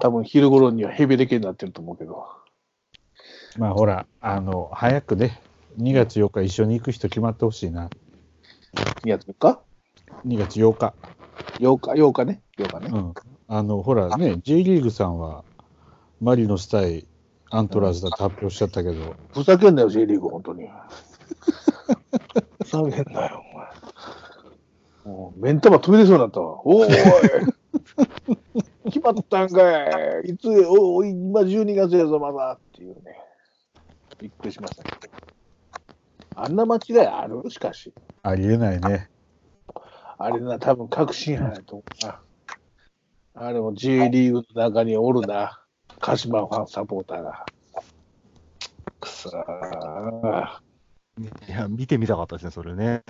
[0.00, 2.26] 多分昼頃にはヘビレケになってると思うけど。
[3.56, 5.40] まあほら、あの、早くね、
[5.78, 7.88] 2月8日一緒に行く人決まってほしいな。
[9.02, 9.60] 2月4日
[10.26, 10.94] ？2月8日。
[11.58, 12.42] ?8 日、8日ね。
[12.58, 12.90] 8日ね。
[12.92, 13.14] うん。
[13.48, 15.44] あの、ほらね、J リーグさんは、
[16.20, 17.06] マリノス対
[17.50, 20.68] アントラーズだって発表しちゃったけど、ふざけんなよ、J リーグ、本当に。
[22.64, 23.42] ふざけんなよ、
[25.04, 25.14] お前。
[25.14, 26.60] もう、目ん玉飛び出そうになったわ。
[26.66, 27.54] おーい
[28.90, 30.30] 決まったんかい。
[30.30, 32.58] いつ、おおい、今12月やぞ、まだ。
[32.58, 33.16] っていうね。
[34.18, 35.14] びっくりしましたけど。
[36.34, 37.42] あんな間違いある？
[37.50, 37.92] しかし。
[38.22, 39.08] ありえないね。
[40.18, 42.20] あれな、多分確信犯やと思うな。
[43.34, 45.60] あれも J リーグの中におるな。
[46.00, 47.46] 鹿島ファンサポーターが。
[49.00, 50.58] くそー。
[51.48, 53.02] いや、見てみたかったですね、それね。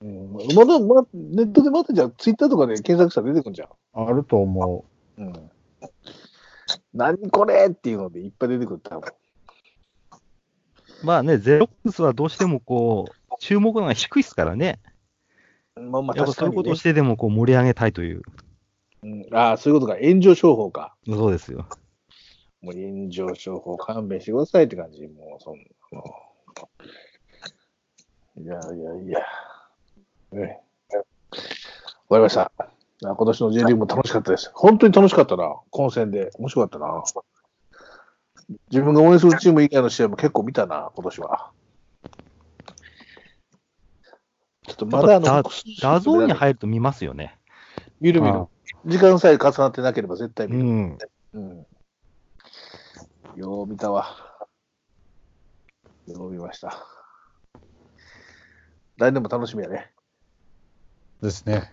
[0.00, 3.68] うん、まだ、ま、ネットでまたじゃあ、ツイッターとかで検索したら出てくるんじゃん。
[4.08, 4.84] あると思
[5.18, 5.50] うん。
[6.92, 9.12] 何これっていうのでいっぱい出てくる、多分。
[11.02, 14.80] まあね、ゼロックスはどうしてもこう、注目度が低いですからね。
[15.76, 18.22] まあまあ、ねそういうことをしてでもこう盛り上げたいという。
[19.02, 19.26] うん。
[19.32, 19.98] ああ、そういうことか。
[20.00, 20.94] 炎上商法か。
[21.06, 21.66] そうですよ。
[22.62, 25.06] もう炎上商法勘弁してくださいって感じ。
[25.08, 25.64] もう、そんな
[25.98, 26.04] の。
[28.36, 29.20] いやいやいや。
[30.32, 30.60] ね。
[32.08, 32.52] わかりました。
[33.02, 34.50] あ今年の J リーグも楽しかったです。
[34.54, 35.56] 本当に楽しかったな。
[35.70, 36.30] 混戦で。
[36.38, 37.02] 面白かったな。
[38.70, 41.50] 自分が応援するチーム以外の試合も結構見たな、今年は。
[44.66, 47.38] ちょっとまだあの、ダダゾーンに入ると見ますよね。
[47.78, 47.80] う。
[48.00, 48.48] 見る見るあ。
[48.86, 50.64] 時間さえ重なってなければ絶対う見る。
[50.64, 50.98] ん。
[51.34, 51.66] うん。
[53.36, 54.16] よう見たわ。
[56.06, 56.86] よう見ました。
[58.96, 59.93] 来年も楽しみやね。
[61.24, 61.72] ですね。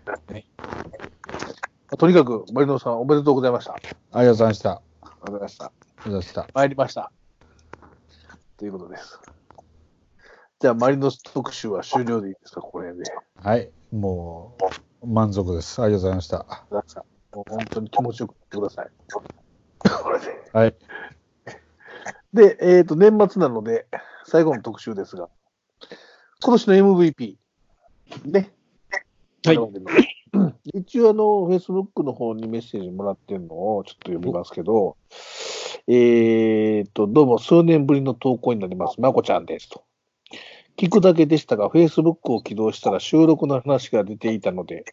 [1.97, 3.73] とにかく、マリノスさんおめでとうございました。
[3.73, 4.69] ありありがとうございました。
[4.71, 5.66] あがとうございました。
[5.66, 6.47] りがとうございました。
[6.53, 7.11] 参りました。
[8.57, 9.19] ということです。
[10.59, 13.12] じゃあ、マリノス特集は終了でいいですか、ここら辺で。
[13.35, 13.69] はい。
[13.91, 14.57] も
[15.01, 15.81] う、満足です。
[15.81, 17.06] ありがとうございました。
[17.33, 18.89] もう本当に気持ちよくやってください。
[19.89, 20.50] これで。
[20.53, 20.75] はい。
[22.33, 23.88] で、えっ、と、年末なので、
[24.25, 25.29] 最後の特集ですが、
[26.41, 27.35] 今年の MVP。
[28.25, 28.51] ね。
[29.46, 29.57] はい
[30.74, 34.96] 一応、あの、Facebook の方にメッセージもらってるのをちょっと読みますけど、
[35.88, 39.01] えっ、と、どうも数年ぶりの投稿になります。
[39.01, 39.84] まこちゃんですと。
[40.78, 44.85] 聞くだけでしたが、Facebook を起動したら収録の話が出ていたので、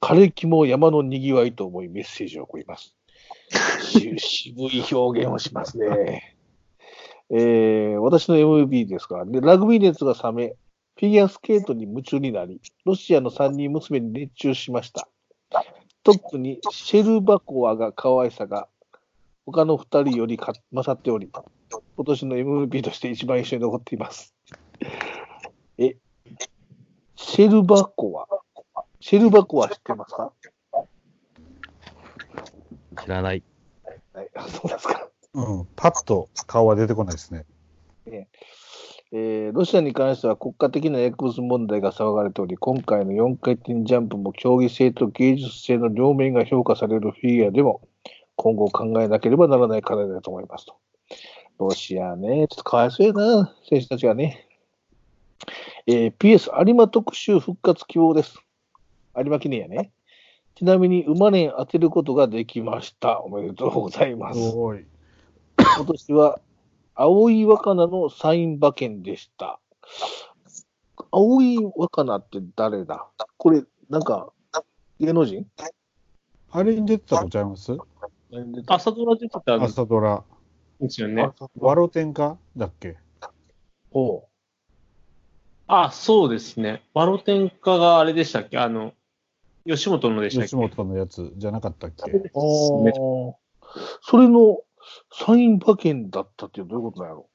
[0.00, 2.96] 枯れ木も山の賑わいと思いメッセージを送ります。
[3.82, 6.36] し 渋い表現をしますね。
[7.30, 10.54] えー私の MVP ですから、でラグビー熱が冷め、
[11.02, 15.08] フィギュアスケートに夢中になり、ロシアの3人娘に熱中しました。
[16.04, 18.68] 特にシェルバコワが可愛さが
[19.44, 21.28] 他の2人よりか勝っており、
[21.96, 24.32] 今年の MVP として一番印象に残っています。
[25.76, 25.96] え、
[27.16, 28.28] シェルバコワ？
[29.00, 30.32] シェルバコワ知ってますか？
[33.02, 33.42] 知らない。
[34.14, 35.08] はい、あそうですか。
[35.34, 35.66] うん。
[35.74, 37.44] パッと顔は出てこないですね。
[39.14, 47.82] えーロシアに関しては国家的な薬物問題が騒がれており、今回の4回転ジャンプも競技性と芸術性の両面が評価されるフィギュアでも、
[48.36, 50.76] 今後考えなければならない課題だと思いますと。
[51.58, 54.48] ロシアね、ちょっとかわいそうやな、選手たちがね。
[55.86, 58.38] えー PS、有馬特集復活希望です。
[59.14, 59.90] 有馬記念やね。
[60.54, 63.20] ちなみに馬年当てることができました。
[63.20, 64.38] おめでとうございます。
[64.52, 64.86] ごい。
[65.58, 66.40] 今年は、
[66.94, 69.58] 青い若菜のサイン馬券でした。
[71.10, 73.08] 青い若菜って誰だ？
[73.38, 74.32] これ、なんか、
[75.00, 75.46] 芸能人？
[76.50, 77.76] あれに出てたのちゃいます？
[78.66, 80.22] 朝ドラ出てたん朝ドラ。
[80.80, 81.30] ですよね。
[81.58, 82.96] ワロテンかだっけ？
[83.92, 84.22] おう。
[85.66, 86.82] あ、そうですね。
[86.92, 88.58] ワロテンカがあれでしたっけ？
[88.58, 88.92] あの、
[89.66, 90.48] 吉本のでしたっけ？
[90.48, 92.02] 吉本のやつじゃなかったっけ？
[92.04, 93.32] あー。
[94.02, 94.60] それの
[95.12, 97.28] サイン馬券だったってどういうことなんやろ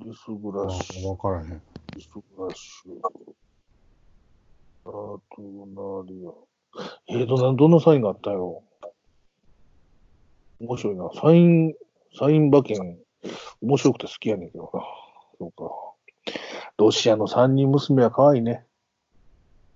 [0.00, 1.62] リスグラッシュ、わからへん。
[1.96, 2.92] リスグラッシュ、
[4.86, 6.30] アートナリア。
[7.08, 8.62] えーと、などんなサインがあったよ
[10.60, 11.10] 面白いな。
[11.14, 11.74] サイン、
[12.18, 12.98] サイン馬券、
[13.62, 14.70] 面白くて好きやねんけどな。
[15.38, 15.70] そうか。
[16.76, 18.66] ロシアの三人娘は可愛いね。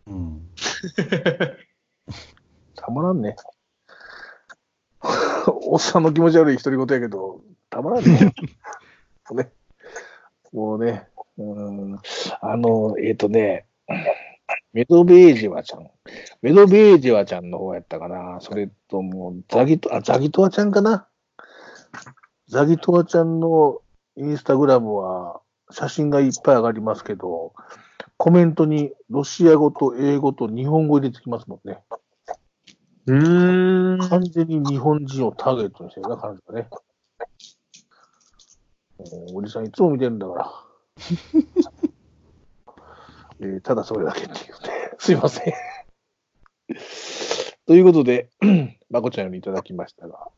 [0.06, 0.50] うん。
[2.74, 3.36] たまらんね。
[5.66, 7.40] おっさんの気持ち悪い独り言やけど、
[7.70, 8.32] たまらんね。
[9.32, 9.50] ね
[10.52, 11.98] もうね、うん、
[12.40, 13.66] あの、えっ、とね、
[14.72, 15.90] メドベージェワちゃん。
[16.40, 18.38] メドベージェワちゃんの方やったかな。
[18.40, 21.06] それとも、ザギト、あ、ザギトワちゃんかな。
[22.48, 23.82] ザギトワちゃんの
[24.16, 25.40] インスタグラムは
[25.70, 27.52] 写真がいっぱい上がりますけど、
[28.16, 31.80] コメントにロシア語と英語と日本語入れてきますもんね。
[33.08, 33.98] うん。
[34.10, 36.68] 完全に日本人をターゲットにしてるな、彼女はね。
[39.32, 40.52] おじさんいつも見てるんだから。
[43.40, 44.92] えーただそれだけっていうね。
[44.98, 45.54] すいません。
[47.66, 48.30] ということで、
[48.90, 50.30] まこちゃんよりいただきましたが。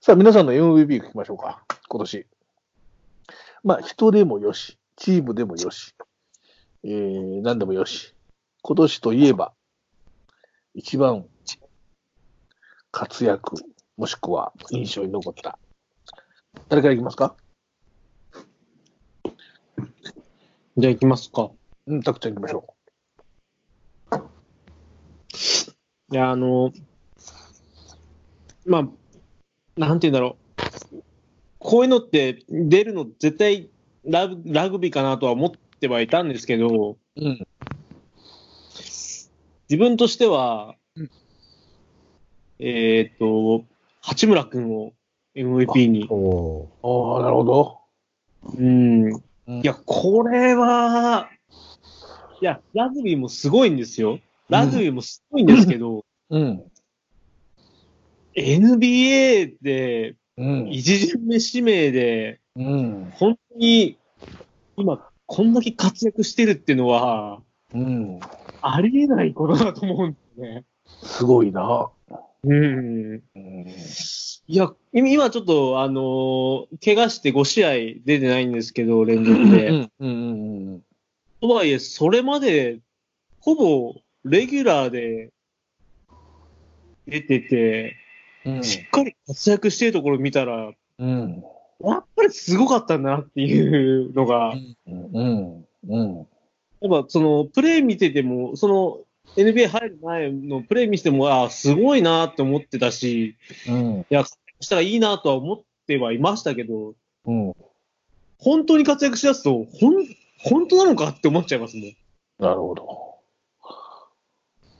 [0.00, 1.64] さあ、皆さんの MVP 聞きましょうか。
[1.88, 2.26] 今年。
[3.62, 5.94] まあ、人でもよし、チームでもよし、
[6.82, 8.14] えー、何でもよし。
[8.62, 9.54] 今年といえば、
[10.74, 11.26] 一番
[12.90, 13.56] 活躍、
[13.96, 15.58] もしくは印象に残った。
[16.68, 17.36] 誰からいきますか？
[20.76, 21.50] じゃあ行きますか。
[21.86, 22.74] うん、たくちゃん行きましょ
[26.10, 26.72] いや、あの、
[28.64, 28.82] まあ、
[29.76, 30.36] なんて言うんだろ
[30.92, 31.02] う。
[31.58, 33.68] こういうのって出るの絶対
[34.04, 36.96] ラグラグビーかなとは思ってはいたんですけど、う。
[37.16, 37.46] うん。
[39.68, 41.10] 自分としては、うん
[42.60, 43.64] えーっと、
[44.00, 44.92] 八村君を
[45.36, 46.06] MVP に。
[46.10, 47.78] おああ、なるほど。
[48.58, 49.04] うん。
[49.12, 51.30] うんいや、これは、
[52.42, 54.20] いや、ラグビーもすごいんですよ。
[54.50, 56.62] ラグビーもすごいんですけど、うん。
[58.36, 60.68] NBA で、うん。
[60.68, 63.12] 一巡目指名で、うん。
[63.14, 63.96] 本当に、
[64.76, 67.40] 今、こんだけ活躍してるっていうのは、
[67.74, 68.20] うん。
[68.60, 70.64] ありえないことだと思うんですね。
[71.02, 71.90] すごいな。
[72.44, 73.22] うん。
[73.34, 73.66] うん。
[74.50, 77.70] いや、今今ちょっと、あのー怪我して5試合
[78.04, 79.68] 出てないんですけど、連続で。
[79.68, 79.92] うん。
[79.98, 80.10] うん。
[80.10, 80.82] うん。
[81.40, 82.80] とはいえ、それまで、
[83.40, 83.94] ほぼ、
[84.24, 85.30] レギュラーで、
[87.06, 87.96] 出てて、
[88.44, 88.64] うん。
[88.64, 91.42] しっかり活躍してるところ見たら、うん。
[91.80, 94.54] やっぱりすごかったなっていうのが、
[94.86, 95.66] うん。
[95.88, 96.16] うん。
[96.80, 99.00] やっぱその、プレイ見てても、その、
[99.36, 103.36] NBA 入る前のプレイ見てても、ああ、すごいなって思ってたし、
[103.68, 104.00] うん。
[104.00, 106.94] いや、活躍したらいいなとは思ってはいましたけど、
[107.26, 107.54] うん。
[108.38, 110.06] 本当に活躍しだすと、ほん、
[110.38, 111.92] 本当なのかって思っちゃいますもん。
[112.38, 113.08] なるほど。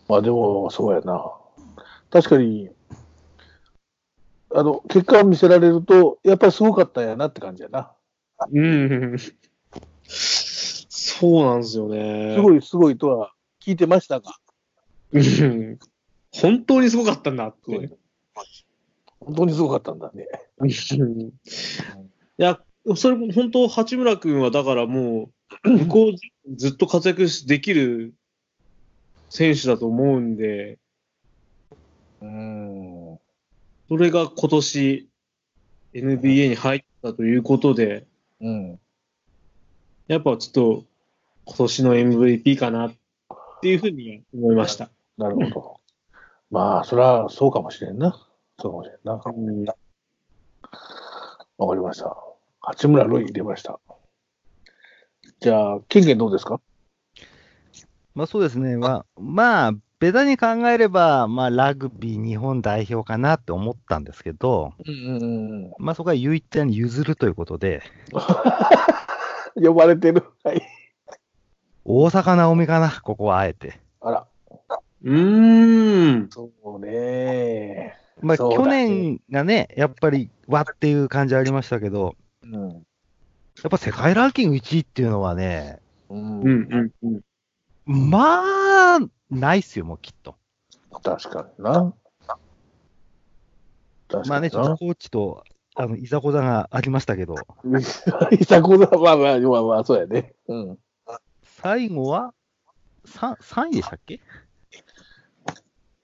[0.09, 1.33] まあでも、そうやな。
[2.11, 2.71] 確かに、
[4.55, 7.93] あの、結果を見せられると、やっぱりすごかったんやなって感じやな。
[8.50, 9.17] うん。
[10.05, 12.35] そうなんですよね。
[12.37, 13.33] すごい、すごいとは
[13.69, 14.32] 聞いてましたが、
[15.12, 15.79] うん
[16.32, 17.91] 本当にすごかったんだって。
[19.20, 20.26] 本当にすごかったんだね。
[20.56, 21.32] うんい
[22.38, 22.61] や、
[22.97, 25.31] それも本当、八村君はだからも
[25.65, 28.15] う、向こうずっと活躍できる
[29.29, 30.79] 選手だと思うんで、
[32.23, 33.19] うん。
[33.88, 35.09] それが今年
[35.93, 38.06] NBA に入ったということで、
[38.41, 38.81] うん。
[40.06, 40.85] やっぱちょっと
[41.44, 42.94] 今年の MVP かなっ
[43.61, 44.91] ていうふうに思いました。
[45.17, 45.81] なるほど。
[46.51, 48.13] まあ、それはそうかもしれんな。
[48.61, 49.13] そうかもしれんな。
[49.13, 49.71] わかうんり
[51.81, 52.17] ました。
[52.61, 53.79] 八村塁入れました。
[55.41, 56.61] じゃあ、権限どうですか？
[58.15, 58.77] まあそうですね。
[58.77, 65.27] まあ、まあ、ベタに考えれば、まあラグビー日本代表かなって思ったんですけど、うんうんう
[65.69, 65.73] ん。
[65.79, 67.83] まあそこはゆいちゃんに譲るということで、
[69.61, 70.25] 呼ばれてる。
[70.45, 70.62] はい。
[71.90, 73.80] 大阪なおみかな、ここはあえて。
[74.02, 74.26] あら。
[75.02, 76.28] うーん。
[76.30, 77.97] そうね。
[78.21, 82.68] まあ去年がね、やっぱりわっていう感じありましたけど、うん。
[82.73, 82.78] や
[83.68, 85.78] っぱ世界ランキング1位っていうのはね、
[86.11, 86.40] うん。
[86.40, 87.23] うんうん
[87.87, 88.11] うん。
[88.11, 88.99] まあ、
[89.30, 90.37] ないっすよ、もうきっと。
[91.02, 91.95] 確かにな。
[94.09, 95.42] 確まあね、ちょっとコーチと、
[95.75, 97.35] あの、いざこざがありましたけど、
[98.38, 100.35] いざこざ、まあまあ、まあまあ、そうやね。
[100.49, 100.78] うん。
[101.61, 102.33] 最後は、
[103.07, 104.21] 3, 3位でしたっけ？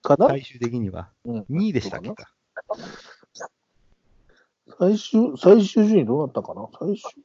[0.01, 1.09] かな、最終的には。
[1.23, 2.15] うん、2位でしたっけか？
[4.77, 6.67] 最終、最終順位どうなったかな？
[6.77, 7.23] 最終。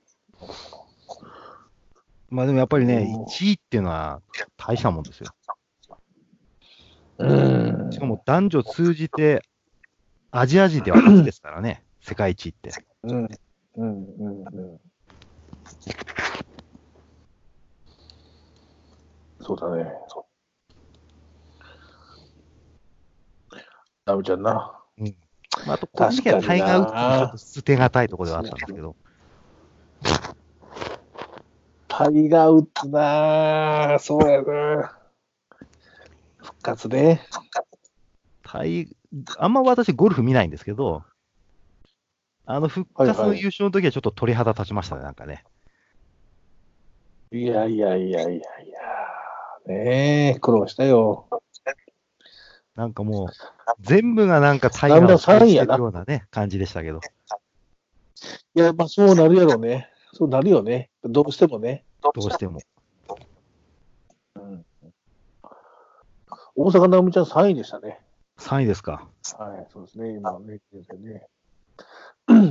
[2.29, 4.23] まあでもやっぱりねうん、1位っていうのは
[4.57, 5.35] 大したもんですよ。
[7.19, 7.27] う
[7.89, 9.43] んしかも男女通じて、
[10.31, 12.71] アジア人では初ですからね、世界一って。
[13.03, 13.29] うん。
[13.75, 14.05] うん。
[14.05, 14.45] うん。
[14.45, 14.81] うん。
[19.41, 19.91] そうだね。
[24.05, 24.77] ダメちゃんな。
[25.67, 28.97] まあ、あと、個人的にはタイガー・ウッズもちょっと捨てがたいところではあったんですけど、
[31.89, 34.97] タイガー・ウッズなそうやな
[36.63, 37.23] 活ね。
[38.43, 38.89] タイ
[39.39, 41.03] あんま私ゴルフ見ないんですけど、
[42.47, 45.45] あの復活の優勝の時はちょっと鳥肌立ちましたね、なんかね。
[47.33, 48.90] いやいやいやいやいや。
[49.71, 51.29] ねえ、苦労したよ。
[52.75, 53.29] なんかもう、
[53.81, 57.01] 全部がなんかタイガーをなんだ3位やなるようなね、感じでしたけど。
[58.55, 59.89] いや、まあそうなるやろうね。
[60.13, 60.91] そうなるよね。
[61.05, 61.85] どうしてもね。
[62.03, 62.61] どうしても。
[64.35, 64.65] うん、
[66.57, 68.01] 大阪なおみちゃん3位でしたね。
[68.39, 69.09] 3位ですか。
[69.39, 70.15] はい、そうですね。
[70.15, 70.61] 今のね、
[70.99, 71.27] ね。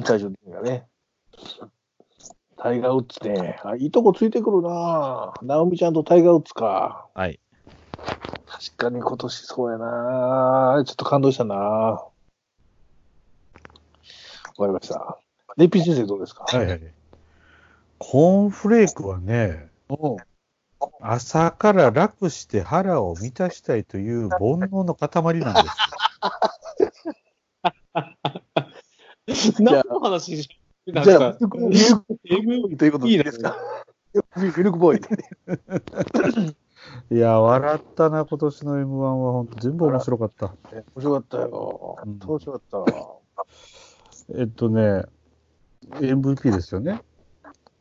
[0.05, 0.88] 最終 的にはね。
[2.61, 3.59] タイガー・ウッズね。
[3.63, 7.07] あ、いいとこついてくるなナオミちゃんとタイガー・ウッズか。
[7.13, 7.39] はい。
[8.47, 12.11] 確かに今年そうやなちょっと感動したなわ
[14.57, 15.17] かりました。
[15.57, 16.43] レイピー先生どうですか？
[16.45, 16.81] はいはい。
[17.97, 20.17] コーンフレークはね、うん
[21.01, 24.39] 朝から楽して腹を満たしたいという煩
[24.69, 25.69] 悩の塊なんで
[29.25, 29.53] す。
[29.61, 30.58] 何の話じゃ
[30.93, 33.05] なんじゃあか、、ミルクミルク M ということ？
[33.05, 33.55] でいいですか？
[34.38, 36.55] ミルクボーイ。
[37.12, 40.53] いや、笑ったな、今年の M1 は本当全部面白かった。
[40.72, 41.98] 面白かったよ。
[42.05, 42.86] うん面白かったわ。
[44.36, 45.03] えっとね、
[45.91, 47.01] MVP ですよね。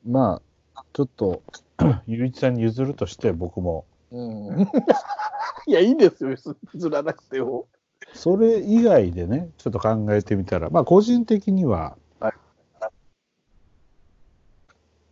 [0.06, 0.40] ま
[0.74, 1.42] あ、ちょっと、
[2.06, 3.84] ゆういちさんに譲るとして、僕も。
[4.10, 4.62] うん。
[5.66, 6.34] いや、いいですよ。
[6.74, 7.66] 譲らなくても。
[8.14, 12.32] それ以外でね、ちょっと考えてみたら、まあ、個人的にははい、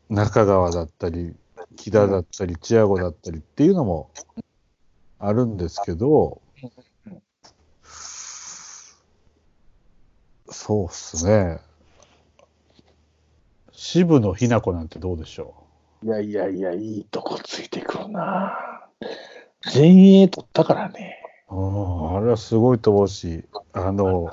[0.08, 1.34] 中川だったり、
[1.76, 4.10] 木田だったり、チアゴだったりっていうのも
[5.18, 6.40] あるんですけど、
[10.48, 11.60] そうっすね。
[13.72, 15.54] 渋野日向子なんてどうでしょ
[16.02, 18.88] いやいやいや、いいとこついてくるな。
[19.74, 21.20] 前衛取ったからね。
[21.50, 21.56] う。
[21.56, 24.30] うん、あれはすごいと思うし、あの、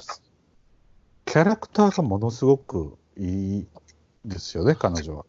[1.26, 3.68] キャラクターがものすごくいい
[4.26, 5.26] ですよね、彼女は。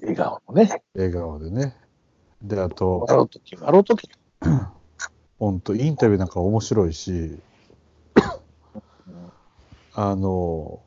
[0.00, 0.82] 笑顔のね。
[0.94, 1.76] 笑顔でね。
[2.42, 4.08] で、あと、笑うとき、笑うとき。
[5.38, 7.38] 本当インタビューなんか面白いし、
[9.94, 10.80] あの、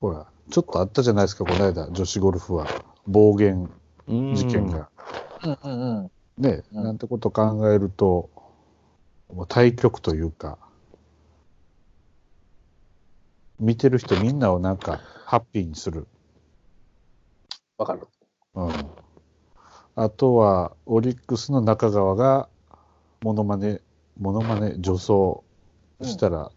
[0.00, 2.66] ほら、ちょっとあったじゃないですか、この間、女子ゴルフは。
[3.06, 3.70] 暴言
[4.08, 4.88] うん事件が。
[5.44, 6.10] うんうんうん。
[6.38, 8.30] ね、うんなんてこと考えると、
[9.32, 10.58] もう対局というか、
[13.60, 16.06] 見てる人みんなをなんかハッピーにする。
[17.78, 18.06] わかる。
[18.54, 18.72] うん。
[19.96, 22.48] あとは、オリックスの中川が、
[23.22, 23.80] モノマネ、
[24.18, 25.44] モノマネ、女装
[26.02, 26.50] したら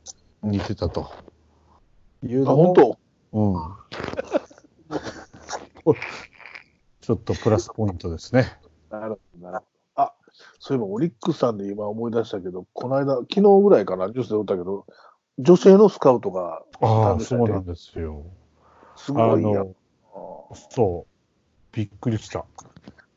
[0.43, 1.09] 似てたと。
[2.23, 2.99] いうあ、のも本当？
[3.33, 3.55] うん。
[7.01, 8.59] ちょっとプラスポイントですね。
[8.89, 9.63] なるほどな。
[9.95, 10.13] あ、
[10.59, 14.85] そういえばオリックスさんで今思い出したけど、この間、昨日ぐらいかな、ニュースで言ったけど、
[15.39, 17.45] 女性のスカウトが、ああ、なんでしたっけ？
[17.45, 18.25] そうなんですよ。
[18.95, 19.75] すあごいやん。
[20.49, 21.75] の、そう。
[21.75, 22.45] びっくりした。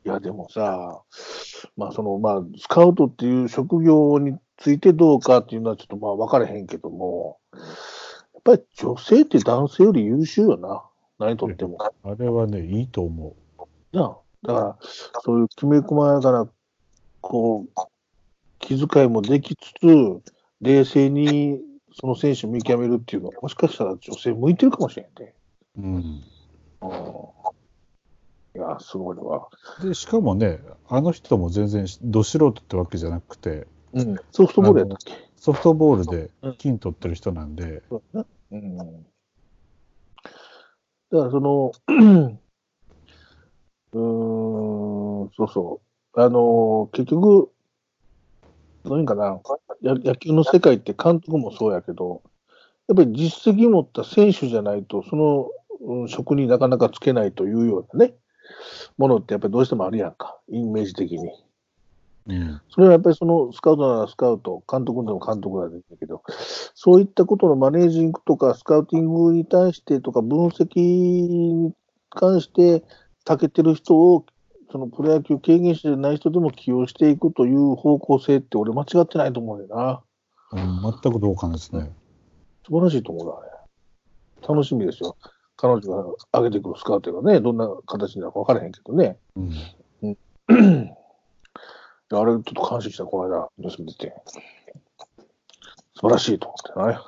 [0.05, 1.01] いや、でもさ、
[1.77, 7.63] まあ、その、まあ、スカウトっていう職業についてどうかっていうのはちょっとまあ分からへんけども、やっ
[8.43, 10.83] ぱり女性って男性より優秀よな。
[11.19, 11.77] 何とっても。
[12.03, 13.35] あれはね、いいと思
[13.91, 14.77] なあだから、
[15.23, 16.49] そういうきめ細やかな、
[17.21, 17.81] こう、
[18.59, 21.59] 気遣いもできつつ、冷静に
[21.99, 25.33] その選手を見極めるっていうのは、もしかしたら女性向いてるかもしれんね。
[25.77, 25.81] う。
[25.81, 26.23] うん。
[26.81, 26.91] うん
[28.53, 29.47] いや、すごいわ。
[29.81, 30.59] で、しかもね、
[30.89, 34.17] あの人も全然ど素人ってわけじゃなくて、うん。
[34.31, 35.13] ソフトボールやったっけ？
[35.37, 38.25] ソフトボールで金取ってる人なんで、そうだな。
[38.51, 38.77] うん。
[38.77, 38.83] だ
[41.19, 41.71] からその、
[43.93, 45.81] うーん、そうそ
[46.13, 46.21] う。
[46.21, 47.51] あの、結局、
[48.83, 49.39] どういうんかな、
[49.81, 52.21] や野球の世界って監督もそうやけど、
[52.89, 55.49] やっぱり実績持った選手じゃないと、その、
[55.81, 58.13] うん職になかなかつけないというようなね、
[58.97, 61.31] ものってやっぱりどうしてもあるやんか、イメージ的に。
[62.27, 62.61] うん。
[62.69, 66.23] それはやっぱりそのスカウトならスカウト、監督でも監督なんだけど、
[66.75, 71.73] そういったことのマネージングとかスカウティングに対してとか分析に
[72.09, 72.83] 関して、
[73.25, 74.25] 長けてる人を、
[74.71, 80.01] そのプロ野球経験者じゃない人でも起用していくという方向性って俺間違ってないと思うんだよな。
[80.53, 81.91] うん、全く同感ですね。
[82.65, 83.51] 素晴らしいと思うな、あれ。
[84.47, 85.15] 楽しみですよ。
[85.61, 86.03] 彼女が
[86.41, 89.19] 上げてくるスカウトがね、どんな形になるか分からへんけどね。
[89.35, 89.51] うん。
[89.51, 90.17] い
[92.09, 94.15] やあれ、ちょっと感心した、この間、ニュース見てて。
[95.93, 96.55] 素晴らしいと思
[96.87, 96.99] ってね。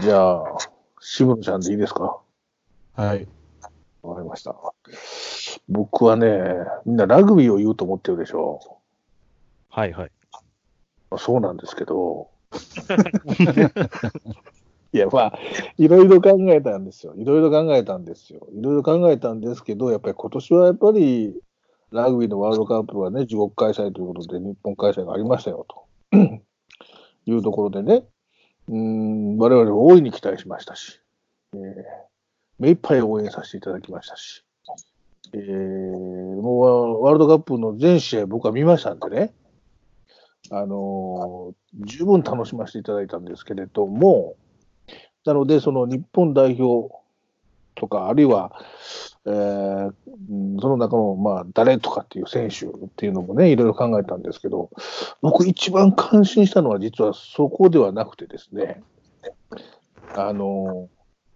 [0.00, 0.42] じゃあ、
[0.98, 2.18] 渋野ちゃんでいいですか？
[2.94, 3.28] はい。
[4.02, 4.56] わかりました。
[5.68, 6.26] 僕はね、
[6.84, 8.80] みんなラグビーを言うと思ってるでしょ。
[9.68, 10.10] はいはい。
[11.08, 12.30] まあそうなんですけど、
[14.94, 15.38] いや、まあ、
[15.76, 17.14] いろいろ考えたんですよ。
[17.16, 18.46] いろいろ考えたんですよ。
[18.52, 21.34] いろいろ考えたんですけど、やっぱり今年はやっぱり、
[21.90, 25.84] ラグビーのワールドカップはね、自国開催ということで、日本開催がありましたよ、と。
[27.26, 28.04] いうところでね、
[28.68, 31.00] うん、我々は大いに期待しましたし、
[31.54, 31.60] えー、
[32.60, 34.44] 目いっぱい応援させていただきましたし、
[35.32, 39.34] えー、もうワールドカップの全試合僕は見ましたんでね、
[40.50, 44.36] あのー十分楽しませていただいたんですけれども、
[45.24, 46.94] なので、その日本代表
[47.74, 48.52] とか、あるいは、
[49.26, 49.94] えー
[50.30, 54.70] うんその中の、まあ、誰とかっていう選手っていうのもね、いろいろ考えたんですけど、
[55.22, 58.82] 僕一番感心したのは実はそこではなくてですね、
[60.14, 60.88] あの、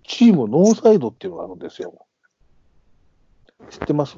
[0.05, 2.07] チームノーサイドっていうのがあるんですよ。
[3.71, 4.17] 知ってます？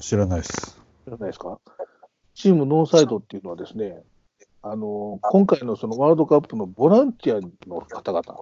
[0.00, 0.80] 知らないです。
[1.04, 1.58] 知らないですか？
[2.34, 4.02] チームノーサイドっていうのはですね、
[4.66, 8.40] あの、今回のそのワールドカップのボランティアの方々。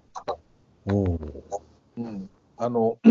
[1.96, 2.96] うん、あの、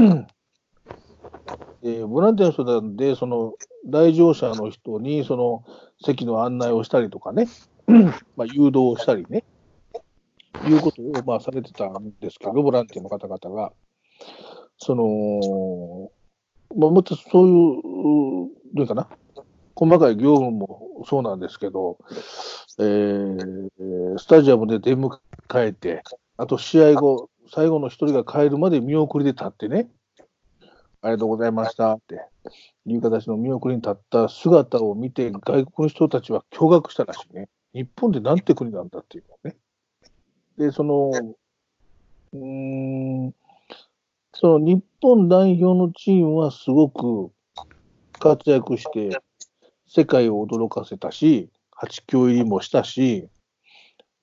[1.83, 5.65] えーボランティアの人なんで、その来場者の人にその
[6.05, 7.49] 席の案内をしたりとかね、
[8.37, 9.43] まあ、誘導をしたりね、
[10.65, 13.73] いうことをまあされてたんですけど、ボランティアの方々が、
[14.77, 16.11] その、
[16.77, 17.81] まあ、もっとそういう、
[18.73, 19.09] どういうかな、
[19.75, 21.97] 細かい業務もそうなんですけど、
[22.79, 23.69] えー
[24.17, 25.19] スタジアムで出迎
[25.55, 26.03] えて、
[26.37, 29.89] あと試合後、最後の一人が帰るまで見送りで立ってね、
[31.01, 32.21] ありがとうございましたって
[32.85, 37.49] いう形の見送りに立った姿を見て、外国の人たちは驚愕したらしいね。
[37.73, 39.57] 日本ってなんて国なんだっていうのね。
[40.57, 41.11] で、その、
[42.33, 43.33] うーん、
[44.33, 47.31] その日本代表のチームはすごく
[48.19, 49.17] 活躍して、
[49.93, 53.27] 世界を驚かせたし、8強入りもしたし、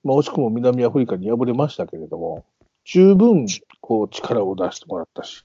[0.03, 2.43] まあ、惜しくも南アフリカに敗れましたけれども、
[2.85, 3.45] 十分
[3.79, 5.43] こう力を出してもらったし、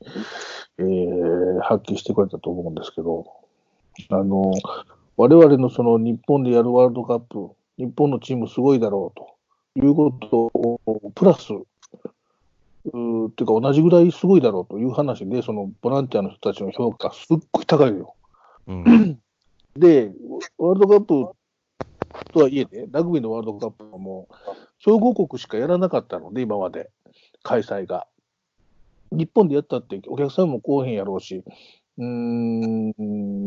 [0.78, 3.26] えー発揮してくれたと思うんですけど、
[4.08, 4.52] あの、
[5.18, 18.14] 我々のその日本でやるワールドカップ、日本のチームすごいだろうということを、プラス、うーっていうか同じぐらいすごいだろうという話で、そのボランティアの人たちの評価すっごい高いのよ。
[18.68, 19.20] うん。
[19.76, 20.12] で、
[20.58, 21.36] ワールドカップ
[22.32, 24.34] とはいえね、ラグビーのワールドカップはもう、
[24.78, 26.90] 強豪国しかやらなかったので、今まで、
[27.42, 28.06] 開催が。
[29.10, 31.44] 日本でやったって、お客さんも来おへんやろうし、
[31.98, 32.92] うん、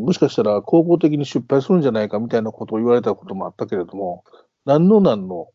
[0.06, 4.24] もしかしたら、高校的に失敗するんじゃないかみたいなことを言われたこともあったけれども、
[4.66, 5.48] なんのなんの、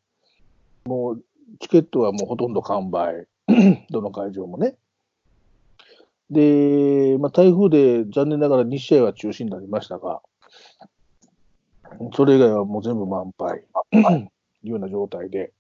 [0.85, 1.25] もう、
[1.61, 3.27] チケットはもうほとんど完売、
[3.91, 4.77] どの会場もね。
[6.31, 10.23] で、まあ、台風で残念ながら2試合は中止になりましたが、
[12.15, 13.65] それ以外はもう全部満杯。
[14.65, 15.53] いうような状態で、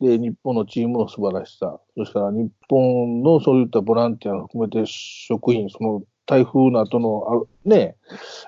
[0.00, 7.96] で、日本のチームの素晴らしさ、そしてから日本のそういったボランティアを含めて職員、その台風の後の、あね、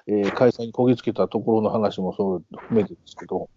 [0.07, 3.51] えー開催にこぎつけたところの話もそう含めてですけど、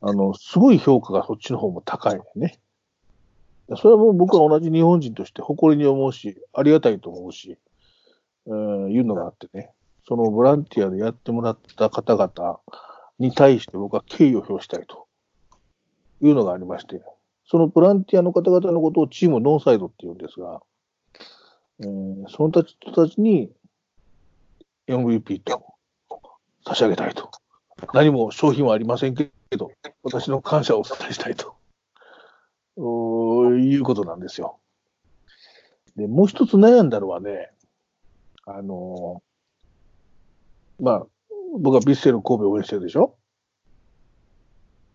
[0.00, 2.58] あの、すごい評価がそっちの方も高いね。
[3.76, 7.58] それはもう僕は同じ日本人として誇りに思うし、ありがたいと思うし、
[8.46, 9.70] うん、いうのがあってね、
[10.08, 12.60] そのボランティアでやってもらった方々
[13.18, 15.06] に対して僕は敬意を表したいと
[16.22, 17.00] いうのがありまして、
[17.48, 20.60] そのボランティアの方々のことをチームノーサイドって言うんですが、
[21.80, 23.50] うん、その人たちに
[24.88, 25.64] MVP と
[26.66, 27.30] 差し上げたいと。
[27.92, 29.70] 何も商品はありませんけど、
[30.02, 31.56] 私の感謝をお伝えしたいと。
[32.78, 34.58] いうことなんですよ。
[35.96, 37.50] で、もう一つ悩んだのはね、
[38.44, 39.22] あの
[40.80, 41.06] まあ、
[41.58, 43.16] 僕はビッセル神戸を応援してるでしょ？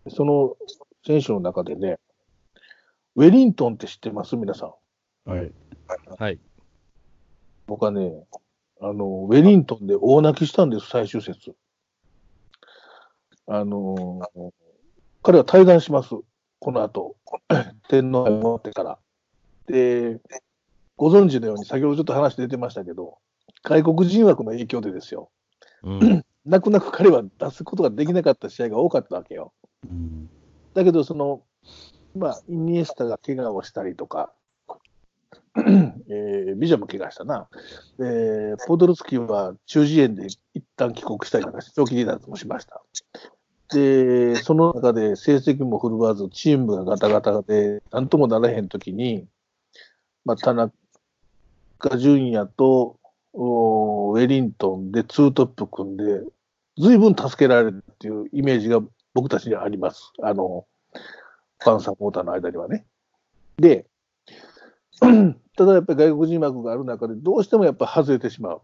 [0.08, 0.56] その
[1.06, 1.98] 選手の中でね、
[3.16, 4.36] ウェリントンって知ってます？
[4.36, 4.66] 皆さ
[5.26, 5.30] ん。
[5.30, 5.52] はい。
[6.18, 6.38] はい。
[7.66, 8.12] 僕はね、
[8.80, 11.54] あの、ウェリントンで大泣きしたんです、最終節。
[13.46, 14.50] あのー
[15.24, 16.16] 彼は退団します。
[16.58, 17.14] この後。
[17.88, 18.98] 天皇杯を持ってから。
[19.68, 20.20] で、
[20.96, 23.18] ご存知のように、先ほどちょっと話出てましたけど、
[23.62, 25.30] 外国人枠の影響でですよ。
[25.82, 26.24] うん。
[26.44, 29.52] 泣く泣く彼は出すことができなかった試合が多かったわけよ。
[29.84, 30.28] うん。
[30.74, 31.42] だけど、その、
[32.16, 34.32] まあ、イニエスタが怪我をしたりとか、
[35.54, 37.48] えービジャも怪我したな。
[37.98, 42.82] で、ポドルスキーは中耳炎で一旦帰国したりなんかして、長期離脱もしました。
[43.74, 49.26] で、その中で成績も振るわず、チームがガタガタで、なんともならへんときに、
[50.24, 50.72] まあ、田中
[51.98, 52.98] 純也と
[53.34, 56.22] ウェリントンでツートップ組んで、
[56.78, 58.80] 随分助けられるっていうイメージが
[59.14, 60.12] 僕たちにはあります。
[60.22, 60.66] あの、
[61.60, 62.86] ファンサポーターの間にはね。
[63.56, 63.86] で、
[65.56, 68.62] ただやっぱり外国人枠がある中で、どうしてもやっぱ外れてしまう。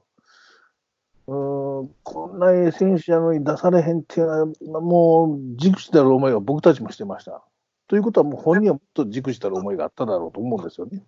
[1.28, 7.42] うん、こんなええ選手やのに出されへんっていうのは、もう、じくしたる思いは僕たちもしてました。
[7.86, 11.02] ということは、もう本人はもっとじくしたる思いがあっただろうと思うんですよね。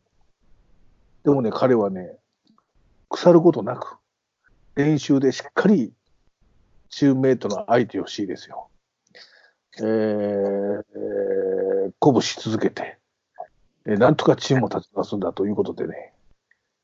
[1.25, 2.18] でもね、彼はね、
[3.11, 3.99] 腐ることなく、
[4.77, 5.92] 練習でしっかり
[6.88, 8.68] チームメイトの相手をしいですよ。
[9.79, 12.99] えー、えー鼓舞し続けて、
[13.87, 16.12] えーなんとかチームを立ち直すんだということでね、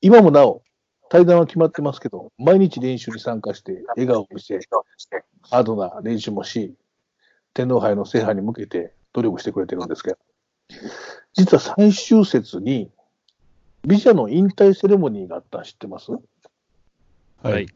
[0.01, 0.63] 今もなお、
[1.09, 4.61] 対談は決まってますけど、毎日練習に参加して、笑顔をして、
[5.43, 6.75] ハードな練習もし、
[7.55, 10.19] 天皇杯の制覇に向けて努力してくれてるんですけど、
[11.35, 12.91] 実は最終節に、
[13.85, 16.13] ビジャの引退セレモニーがあったの知ってます？
[17.43, 17.67] はい。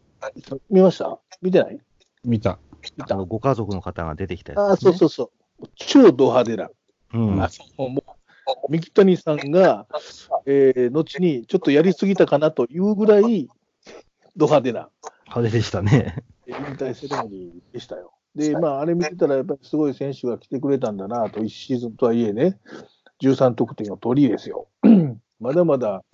[0.71, 1.19] 見ました？
[1.41, 1.81] 見てない？
[2.25, 2.59] 見た。
[2.99, 5.25] 見たあのご家族の方が出てきたやつ、ああ、そうそうそ
[5.63, 5.67] う。
[5.77, 6.71] 超ド派手な。
[7.15, 7.43] うん。
[7.43, 8.03] あそうも
[8.69, 9.87] う、三木谷さんが、
[10.47, 13.49] えー、後にちょっとやりすぎたかなというぐらい、
[14.37, 14.89] ド派手な
[15.27, 16.25] 派手でしたね。
[16.49, 18.13] 引退セレモニーでしたよ。
[18.35, 22.59] で、まあ、あれ見てたら、やっぱりすごい選手が来てくれたんだなと、1シーズンとはいえね、
[23.21, 24.69] 13得点を取りですよ。
[25.41, 26.05] まだまだ、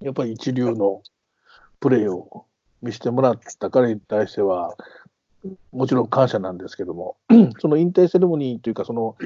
[0.00, 1.02] やっぱり一流の
[1.80, 2.46] プレーを
[2.80, 4.76] 見せてもらった彼に対しては、
[5.72, 7.16] もちろん感謝なんですけども、
[7.58, 9.16] その引退セレモニーというか、その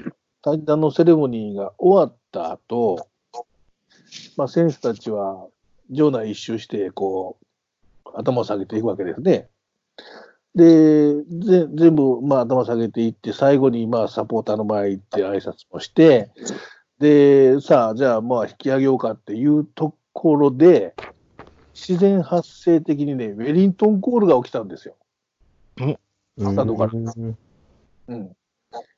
[0.43, 3.09] 対談のセレモニーが終わった後、
[4.37, 5.47] まあ、選手たちは
[5.91, 7.37] 場内一周して、こ
[8.07, 9.49] う、頭を下げていくわけですね。
[10.55, 16.31] で、ぜ全部、まあ、頭下げていって、最後に、まあ、サポーターの前行って挨拶もして、
[16.99, 20.95] で、さあ、じゃあ、まあ、引き上げようかっていうところで、
[21.75, 24.97] 自然発生的にね、ウェリントンコールが起きたんですよ。
[26.39, 28.33] スタンドからうん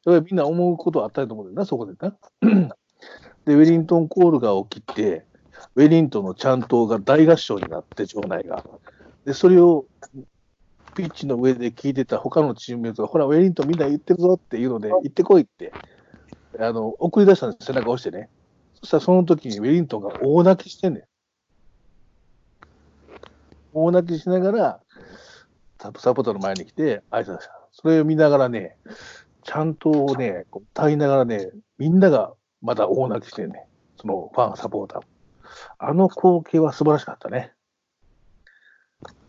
[0.06, 2.16] みんな思うことはあったと思うんだよな、そこでな。
[3.44, 5.24] で、ウェリントンコールが起きて、
[5.74, 8.64] ウェリントンのチャントが大合唱になって、場内が。
[9.26, 9.84] で、それを
[10.96, 15.72] ピッチの上で聞いてた他のチームメイトが、ほら、ウェリントンみんな言ってるぞっていうので、行ってこいって、
[16.58, 18.28] あの、送り出したんです、背中押してね。
[18.80, 21.04] そしたらその時にウェリントンが大泣きしてんねん。
[23.72, 24.80] 大泣きしながら、
[25.78, 27.60] ササポーターの前に来て挨拶した。
[27.72, 28.76] それを見ながらね、
[29.42, 32.32] ちゃんとね、こう歌いながらね、みんなが
[32.62, 33.66] まだ大泣きしてんね。
[33.96, 35.02] そのファン、サポーター。
[35.78, 37.52] あの光景は素晴らしかったね。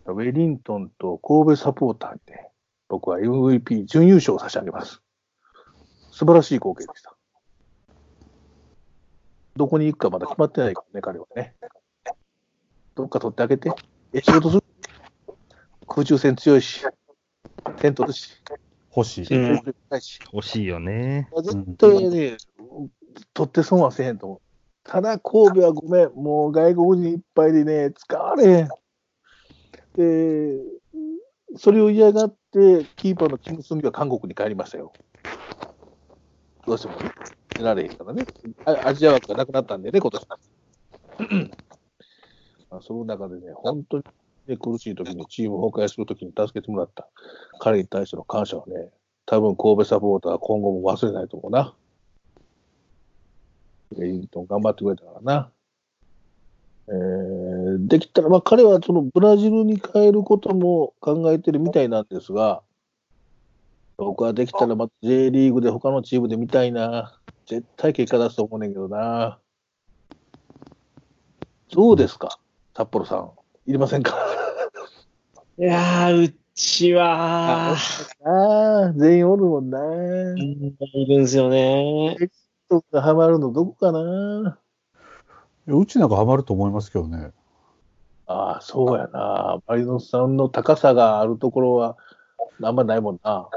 [0.06, 2.50] ウェリントンと神戸サポーターにね、
[2.90, 5.02] 僕は MVP 準優勝を差し上げます。
[6.22, 7.16] 素晴らしい光景でした。
[9.56, 11.56] どこに行くかまだ決まってないからね、彼はね。
[12.94, 13.72] どっか取ってあげて。
[14.14, 14.64] え、仕事する？
[15.88, 16.86] 空中戦強いし、
[17.78, 18.40] 点取るし、
[18.96, 19.36] 欲しい。
[19.36, 20.64] うん戦力高いし。
[20.64, 21.28] いよね。
[21.38, 22.38] 絶対ね、
[23.34, 24.42] 取って損はせへんと思う。
[24.84, 28.70] ただ、神戸はごめん、もう外国人いっぱいでね、使われへん。
[29.96, 30.60] で、
[31.58, 34.94] それを嫌がって、キーパーのキム・スンビは韓国に帰りましたよ。
[36.66, 37.12] どうしてもね、
[37.58, 38.26] 出られへんからね。
[38.66, 40.28] アジア枠がなくなったんでね、今年。
[40.30, 40.38] ま
[42.78, 44.04] あその中でね、本当に、
[44.48, 47.08] ね、苦しい時に、チーム崩壊する時に助けてもらった
[47.60, 48.90] 彼に対しての感謝はね、
[49.26, 51.74] 多分神戸サポーターは今後も忘れないと思うな。
[53.92, 55.52] ウェリントン頑張ってくれたからな。
[56.88, 57.52] えー
[57.88, 62.62] できたら、まあ彼はそのブラジルに帰ることも考えてるみたいなんですが、
[64.06, 67.20] 僕はできたらまた J リーグで他のチームで見たいな。
[67.46, 69.40] 絶対結果出すと思うねんけどな。
[71.72, 72.40] どうですか
[72.76, 73.32] 札幌さん。
[73.68, 74.18] いりませんか？
[75.58, 77.76] いやー、うちは、あ
[78.26, 79.80] あ、全員おるもんな。
[79.80, 80.46] うんい
[81.08, 82.18] るんですよね。
[82.68, 84.58] 人がハマるのどこかな。
[85.68, 87.32] うちなんかハマると思いますけどね。
[88.26, 89.60] ああ、そうやな。
[89.68, 91.98] マリノスさんの高さがあるところは、
[92.64, 93.48] あんまないもんな。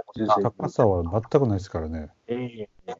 [0.43, 2.11] 高さは全くないですからね。
[2.27, 2.95] ええ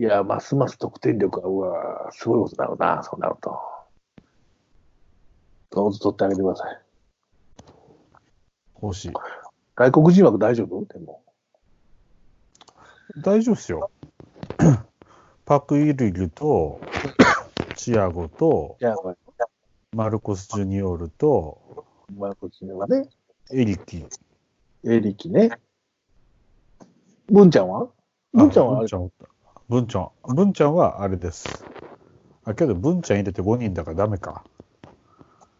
[0.00, 3.58] いや、ますます得点力が、うわ、すごいことだろうな、そうなると。
[5.68, 6.80] どうぞ取ってあげてください。
[8.82, 9.12] 欲しい。
[9.76, 10.84] 外国人枠大丈夫？
[10.86, 11.22] でも。
[13.18, 13.90] 大丈夫ですよ。
[15.44, 16.80] パク・イルイルと、
[17.76, 18.78] チアゴと、
[19.92, 21.84] マルコス・ジュニオールと、
[22.16, 23.08] まあ、こっちはね、
[23.52, 24.06] エリキ。
[24.86, 25.50] エリキね。
[27.28, 27.88] 文ちゃんは？
[28.32, 28.78] 文ちゃんは？
[28.78, 29.26] あれ文ちゃんおった。
[29.68, 30.10] 文ちゃん。
[30.34, 31.64] 文ちゃんはあれです。
[32.44, 34.42] あ、けど文ちゃん入れて5人だからダメか。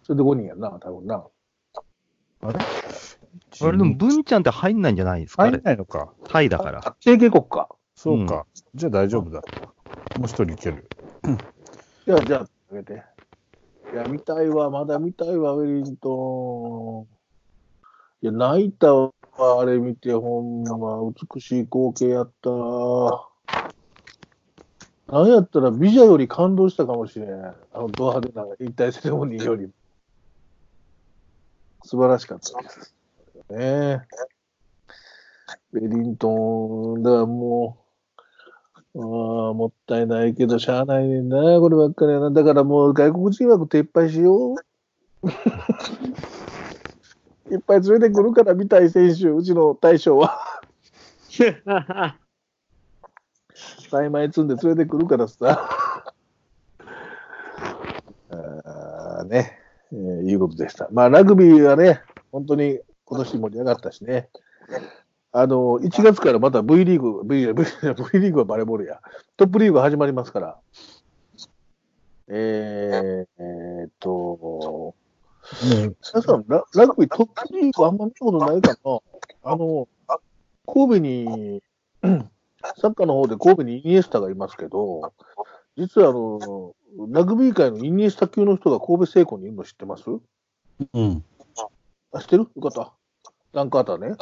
[0.03, 1.25] それで5人やんな、多分な。
[2.43, 2.59] あれ？
[3.63, 5.43] あれでも、文ちゃんって入んないんじゃないですか？
[5.43, 5.61] あ入んれ。
[5.61, 6.15] ないのか。
[6.25, 6.97] タイだから。
[7.01, 7.69] 清家国か。
[7.95, 8.47] そうか。
[8.75, 9.43] じゃあ大丈夫だ。
[10.19, 10.89] もう一人いける。
[12.07, 13.03] じゃあ、じゃあ、あげて。
[13.93, 17.20] いや、見たいわ、まだ見たいわ、ウェリントン。
[18.23, 21.01] いや、泣いたわ、あれ見て、ほんま、
[21.33, 22.51] 美しい光景やった。
[25.11, 27.31] なんやったら、美女より感動したかもしれん。
[27.33, 29.71] あの、ド派手な引退セレモニーより。
[31.83, 32.95] 素晴らしかったです。
[33.49, 34.03] ね
[35.73, 37.79] ウェリントン、だからも
[38.95, 42.31] う、あ、もったいないけど、しゃあないねんな、こればっかりやな。
[42.31, 44.57] だからもう外国人枠撤廃しよう。
[47.51, 50.39] いっぱい連れてくるから、見たい選手、うちの大将は。
[53.91, 55.69] 栽培積んで連れてくるからさ。
[58.31, 59.59] あーね、
[59.93, 59.99] えー
[60.31, 60.89] いうことでした。
[60.93, 64.29] まあ、ラグビーはね、本当に今年盛り上がったしね。
[65.33, 69.01] あの、1月からまた V リーグ、V, v, v リーグはバレーボールや。
[69.37, 70.59] トップリーグ始まりますから。
[72.29, 74.95] えー、えーっと、
[75.63, 78.99] ね皆さんラ、ラグビートップリーグあんま見たことないかな
[79.45, 79.89] あの、
[80.67, 81.63] 神戸に、
[82.77, 85.13] サッカーの方で神戸にイニエスタがいますけど、
[85.77, 86.75] 実はあの、
[87.09, 90.05] ラグビー界のイニエスタ級の人が神戸製鋼にいるの知ってます？
[90.93, 91.25] うん。
[92.13, 92.49] あ、知ってる？
[92.55, 92.93] よかった。
[93.53, 94.17] ランカーターね。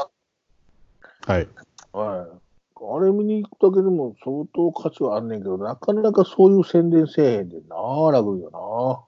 [1.26, 1.48] はい。
[1.92, 2.38] はい。
[2.80, 7.76] あれ見に行くだけでも相当価値はあんねんけど、なかなかそういう宣伝せえへんでんな、
[8.12, 9.07] ラグビーはな。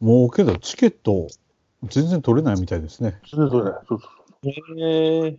[0.00, 1.28] もうけど、チケット、
[1.84, 3.18] 全然取れないみたいですね。
[3.26, 4.08] それそれそうそ
[4.42, 5.38] うへえ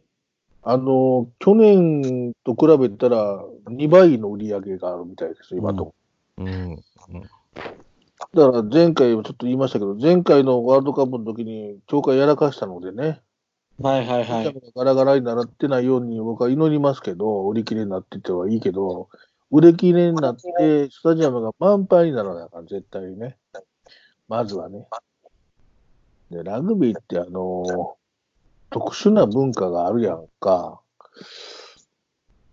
[0.63, 5.95] あの、去年と比べたら2倍の売り上げがあるみたいです、今と。
[6.37, 6.75] うん。
[8.33, 13.21] だから前回もちょっと言いましたけど、前回のワールドカップの時に協会やらかしたのでね、
[13.79, 14.55] はいはいはい。
[14.75, 19.09] ガラガラになってないように僕は祈りますけど、売り切れになっててはいいけど、
[19.49, 23.37] 売れ切れになって、スタジアムが満杯にならないから、絶対にね。
[24.31, 24.87] まずはね。
[26.29, 27.97] で、ラグビーってあの、
[28.69, 30.79] 特殊な文化があるやんか。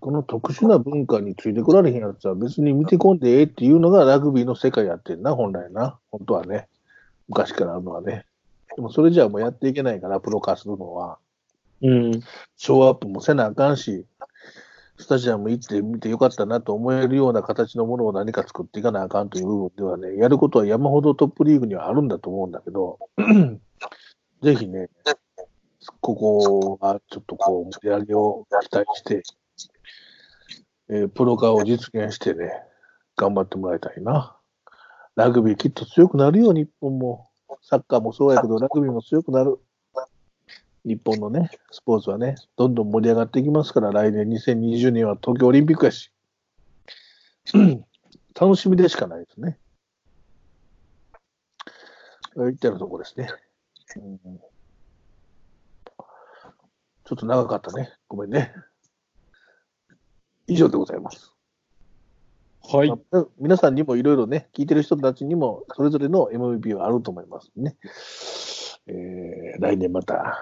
[0.01, 6.01] この特殊な文化についてこられへんやつは別に見てこんでええっていうのがラグビーの世界やってんな、本来な。
[6.11, 6.67] 本当はね。
[7.29, 8.25] 昔からあるのはね。
[8.75, 11.19] でもそれじゃあもうやっていけないから、プロ化するのは。
[11.83, 12.21] うん。
[12.57, 14.05] ショーアップもせなあかんし、
[14.99, 22.99] スタジアム行って見てよかったなと思えるような形のものを何か作っていかなあかんという部分ではね、やることは山ほどトップリーグにはあるんだと思うんだけど、
[24.43, 24.91] ぜひね、
[26.01, 29.23] ここはちょっとこう、盛り上げを期待して、
[30.89, 32.51] えープロ化を実現してね、
[33.17, 34.37] 頑張ってもらいたいな。
[35.15, 37.29] ラグビーきっと強くなるよ、日本も。
[37.63, 39.61] サッカーもそうやけど、ラグビーも強くなる。
[40.85, 46.13] 日本のね、スポーツはね、どんどん盛り上がっていきますから、来年2020年は東京オリンピックやし、
[48.41, 49.59] 楽しみでしかないですね。
[52.37, 53.29] 言ってるとこですね、
[53.97, 54.41] うん
[57.09, 57.91] ちょっと長かったね。
[58.07, 58.53] ごめんね。
[60.47, 61.33] 以上でございます。
[62.63, 62.91] はい。
[62.91, 67.77] まあ皆さんにもいろいろね、聞いてる人たちにも、それぞれの MVP はあると思いますね。
[68.89, 70.39] えー来年また、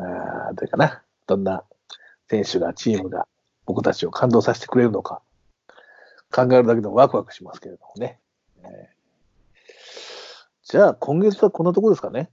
[0.00, 1.64] あーどれかな、どんな
[2.28, 3.26] 選手が、チームが、
[3.66, 5.22] 僕たちを感動させてくれるのか、
[6.32, 8.18] 考えるだけでもワクワクしますけれどもね。
[8.62, 9.00] えー
[10.70, 12.30] じゃあ、今月はこんなところですかね。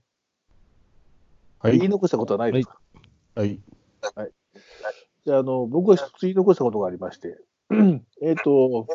[1.58, 1.88] はい言い。
[1.88, 2.78] 残したことはないですか、
[4.14, 4.30] はい。
[5.26, 7.36] じゃあ、あの、僕は一つ言い残したことがありまして、
[8.22, 8.86] えっと、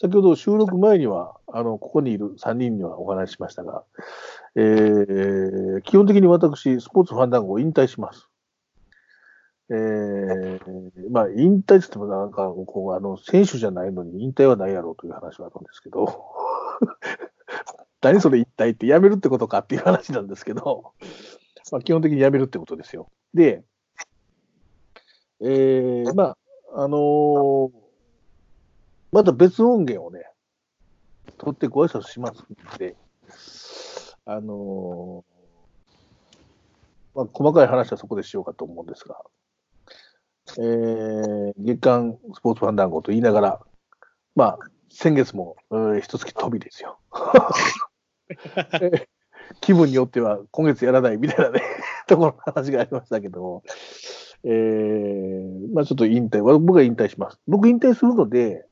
[0.00, 3.84] 先ほど収録前には、あの、ここにいる3人にはお話ししましたが、
[4.54, 8.28] えー基本的に私、スポーツファンダンゴを引退します。
[9.70, 16.24] えーまあ、引退って言ってもなんか、こう、あの、選手じゃないのに引退はないやろうという話はあるんですけど、
[18.02, 20.92] 何それ引退ってやめるってことかっていう話なんですけど、
[21.70, 23.10] まあ、基本的にやめるってことですよ。
[23.34, 23.62] で、
[25.40, 26.36] えー、まあ、
[26.74, 27.88] あのー
[29.10, 30.26] また別音源をね、
[31.38, 32.94] 取ってご挨拶しますんで、
[34.30, 35.24] あの
[37.14, 39.16] まあ、細かい話はそこでしようかと思うんですが、
[40.58, 43.60] えー、月間スポーツファン団子と言いながら、
[44.36, 44.58] まあ、
[44.90, 46.98] 先月も、えー、一月飛びですよ。
[49.62, 51.62] 気分によっては今月やらないみたいなね、
[52.06, 53.62] ところの話がありましたけども、
[54.44, 57.40] えー、まあちょっと引退、僕は引退します。
[57.48, 58.66] 僕引退するので、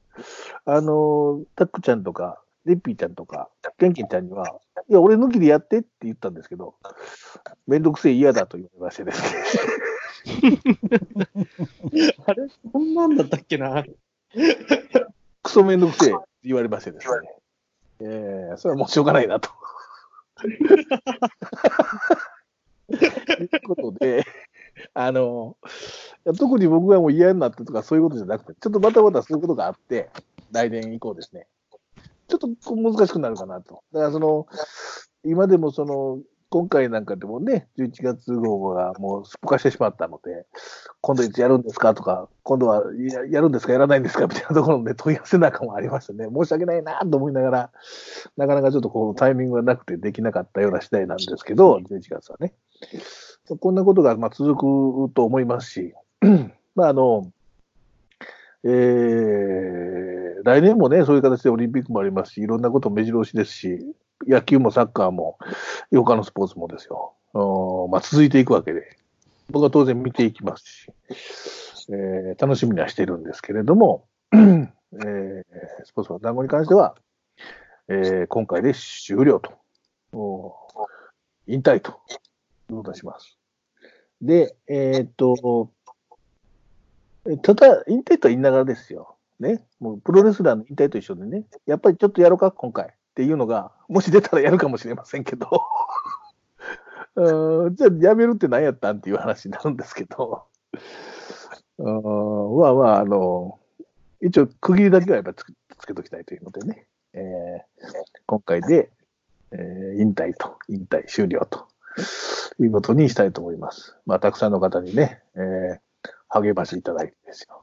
[0.66, 3.48] あの、タックちゃんとか、リッピーちゃんとか、
[3.78, 6.74] ケンケンちゃんには、いや、俺抜きでやってって言ったんですけど、
[7.66, 9.28] めんどくせえ嫌だと言われましてですね。
[12.26, 13.84] あれそんなんだったっけな
[15.42, 17.14] クソめんどくせえって言われましてですね。
[18.00, 19.50] えー、それはもうしょうがないなと。
[20.36, 20.56] とい
[23.44, 24.24] うことで、
[24.92, 25.56] あの、
[26.38, 30.10] 特に僕がもう嫌になったとかそういうことじゃなくて、ちょっとバタバタすることがあって、
[30.50, 31.46] 来年以降ですね。
[32.28, 33.82] ちょっと難しくなるかなと。
[33.92, 34.46] だからその、
[35.24, 40.46] 今でもその、今回なんかでもね、11月号がもうすっぽかしてしまったので、
[41.00, 46.28] 今度いつやるんですかとか、今度はややるんですか、やらないんですかみたいなところで問い合わせなんかもありましたね。
[46.32, 47.70] 申し訳ないなと思いながら、
[48.36, 52.54] なかなかちょっとこうタイミングがなくてできなかったような次第なんですけど、11月はね。
[53.60, 55.94] こんなことがまあ続くと思いますし、
[56.76, 57.30] まああの、
[58.64, 63.94] えー、来年もね、そういう形でオリンピックもありますし、いろんなこと目白押しですし、
[64.26, 65.38] 野球もサッカーも、
[65.92, 67.14] 他のスポーツもですよ、
[67.90, 68.96] まあ、続いていくわけで、
[69.50, 70.86] 僕は当然見ていきますし、
[71.92, 75.42] えー楽しみにはしてるんですけれども、えー
[75.84, 76.96] スポーツの団子に関しては、
[77.88, 79.52] えー今回で終了と、
[81.46, 82.00] 引退と
[82.70, 83.38] いうことにします。
[84.20, 85.70] で、えーっと、
[87.42, 89.16] ただ、引退とは言いながらですよ。
[89.40, 89.64] ね。
[89.80, 95.48] もうプロレスラーの引退と一緒でね、やっぱりちょっとやろうか、今回っていうのが、もし出たらやるかもしれませんけど、
[97.16, 100.44] うんじゃあやめるって何やったんっていう話になるんですけど、
[101.78, 103.58] うんまあまあ、あの、
[104.20, 107.22] 一応区切りだけはやっぱりつけつけときたいというのでね、えー
[108.26, 108.90] 今回で、
[109.52, 111.66] えー引退と、引退終了と
[112.58, 113.96] いうことにしたいと思います。
[114.06, 115.85] まあ、たくさんの方にね、えー
[116.28, 117.62] 励ましいただいてですよ。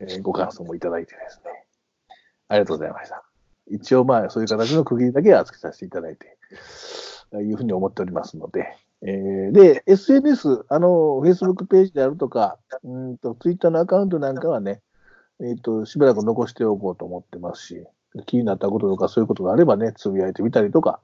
[0.00, 1.64] えーご感想もいただいてですね。
[2.48, 3.24] ありがとうございました。
[3.68, 6.36] 一応まあ、そういう形の区切りだけはつけさせていただいて、
[7.38, 10.88] いうふうに思っておりますので、えーで、SNS、あの、
[11.24, 14.82] Facebook ページであるとか、うんと、Twitter のアカウントなんかはね、
[15.40, 17.84] えっ、と、しばらく残しておこうと思ってますし、
[18.24, 21.00] 気になったこととかそういうことがあればね、つぶやいてみたりとか、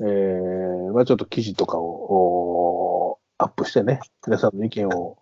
[0.00, 5.18] えー、まあちょっと記事とかをアップしてね、皆さんの意見を、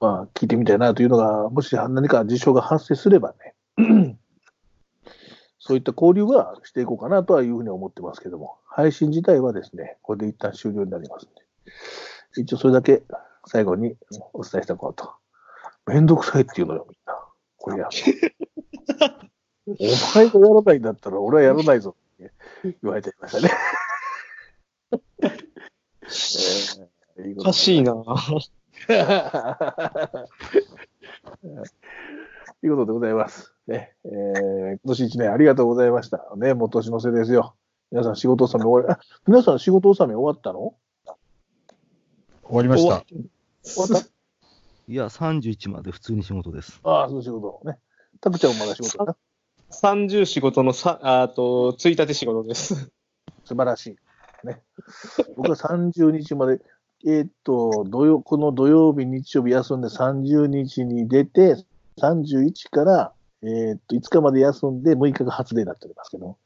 [0.00, 3.34] まあ、聞いてみたいなというのが、もし何か事象が発生すれば
[3.76, 3.76] ね、
[5.58, 13.02] そういった交流はしていこうかなとはいうふうに思ってますけども、配信自体はですね、これで一旦終了になりますんで、一応それだけ
[13.46, 13.96] 最後に
[14.32, 15.12] お伝えしておこうと。
[15.86, 17.18] めんどくさいっていうのよ、みんな。
[17.56, 17.88] これや
[19.66, 19.74] お
[20.14, 23.50] 前がやらないんだったら俺はやらないぞって言われちゃいましたね。
[27.16, 27.94] えーおかしいな。
[28.86, 28.92] と
[32.66, 33.54] いうことでございます。
[33.66, 36.24] ね、えー今年一年ありがとうございました。
[36.36, 37.54] ね、もう年の瀬ですよ。
[37.90, 40.74] 皆さん仕事納め終わり、あ、皆さん仕事納め終わったの？
[42.42, 43.04] 終わりました。
[43.62, 44.04] 終わっ
[44.86, 46.80] いや、31まで普通に仕事です。
[46.82, 47.78] たああ、その仕事ね。
[48.20, 49.16] タクちゃんもまだ仕事かな
[49.70, 52.90] ？30仕事のさ、あと、1日仕事です。
[53.44, 53.96] 素晴らし
[54.44, 54.46] い。
[54.46, 54.62] ね。
[55.36, 56.60] 僕は30日まで、
[57.06, 61.56] えーっと、土曜、この土曜日、日曜日休んで30日に出て、
[62.00, 63.12] 31から、
[63.42, 66.38] えーっと、5日まで休んで6日が初デーになっておりますけど、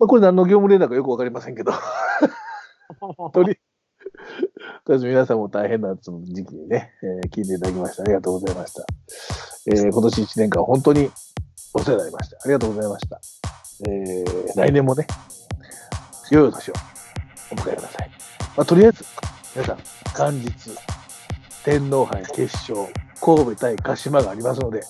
[0.00, 1.70] まあ、これ何の業務連絡かよくわかりませんけど、
[3.32, 3.54] とり、
[4.84, 6.10] とりあえず皆さんも大変な時
[6.44, 8.84] 期にね、えー聞いていただきましてありがとうございました。
[9.68, 11.10] えー今年1年間本当に
[11.74, 12.38] お世話になりました。
[12.38, 13.20] ありがとうございました。
[13.88, 15.06] えー来年もね、
[16.32, 16.74] 良いお年を
[17.52, 18.10] お迎えください。
[18.56, 19.04] まあ、とりあえず、
[19.58, 19.78] 皆さん、
[20.16, 20.48] 元日、
[21.64, 24.82] 天皇杯決勝、神戸対鹿島がありますので、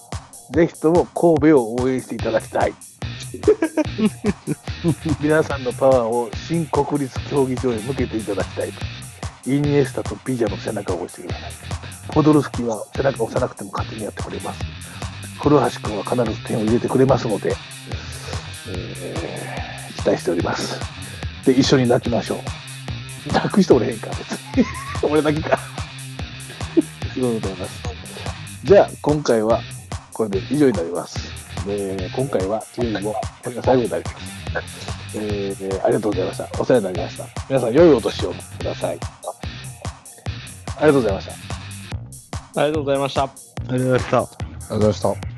[0.51, 2.75] ぜひとも神戸を応援していただきたい。
[5.23, 9.51] 皆さんのパワーを新国立競技場へ向けていただきたいと。
[9.51, 11.53] イニエスタとピジャの背中を押してください。
[12.09, 14.61] ポドルスキーは背中を押さなくても勝手にやってくれます。
[15.41, 17.57] 古橋君は必ず点を入れてくれますので、
[18.69, 20.79] えー期待しております。
[21.47, 22.68] で、一緒に泣きましょう。
[23.27, 24.65] 泣く人おれへんか、別に。
[25.03, 25.59] 俺だけか。
[27.15, 27.83] ということでございます。
[28.65, 29.61] じゃあ、今回は
[30.13, 31.19] これで以上になります。
[31.67, 34.11] で今回は、というよりも、これが最後になりま
[34.63, 34.89] す。
[35.15, 36.49] えーありがとうございました。
[36.61, 37.25] お世話になりました。
[37.49, 38.99] 皆さん、良いお年をください。
[40.77, 41.33] ありがとうございました。
[42.61, 43.23] ありがとうございました。
[43.23, 44.19] ありがとうございました。
[44.19, 44.29] ありが
[44.69, 45.38] とうございました。